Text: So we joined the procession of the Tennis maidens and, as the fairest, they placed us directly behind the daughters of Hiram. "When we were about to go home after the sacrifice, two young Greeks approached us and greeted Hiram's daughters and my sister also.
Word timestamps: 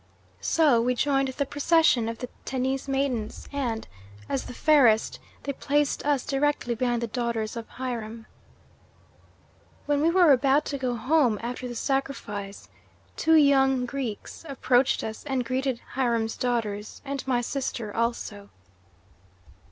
So 0.39 0.81
we 0.81 0.95
joined 0.95 1.27
the 1.27 1.45
procession 1.45 2.09
of 2.09 2.17
the 2.17 2.29
Tennis 2.43 2.87
maidens 2.87 3.47
and, 3.53 3.87
as 4.27 4.45
the 4.45 4.53
fairest, 4.55 5.19
they 5.43 5.53
placed 5.53 6.03
us 6.03 6.25
directly 6.25 6.73
behind 6.73 7.03
the 7.03 7.07
daughters 7.07 7.55
of 7.55 7.69
Hiram. 7.69 8.25
"When 9.85 10.01
we 10.01 10.09
were 10.09 10.31
about 10.33 10.65
to 10.73 10.79
go 10.79 10.95
home 10.95 11.37
after 11.43 11.67
the 11.67 11.75
sacrifice, 11.75 12.67
two 13.15 13.35
young 13.35 13.85
Greeks 13.85 14.43
approached 14.49 15.03
us 15.03 15.23
and 15.25 15.45
greeted 15.45 15.79
Hiram's 15.93 16.35
daughters 16.35 17.03
and 17.05 17.21
my 17.27 17.41
sister 17.41 17.95
also. 17.95 18.49